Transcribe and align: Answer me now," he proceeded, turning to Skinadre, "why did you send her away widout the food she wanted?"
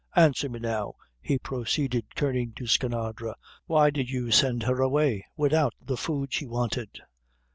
Answer 0.15 0.49
me 0.49 0.57
now," 0.59 0.95
he 1.21 1.37
proceeded, 1.37 2.05
turning 2.15 2.53
to 2.53 2.65
Skinadre, 2.65 3.35
"why 3.67 3.91
did 3.91 4.09
you 4.09 4.31
send 4.31 4.63
her 4.63 4.81
away 4.81 5.23
widout 5.37 5.75
the 5.79 5.95
food 5.95 6.33
she 6.33 6.47
wanted?" 6.47 6.89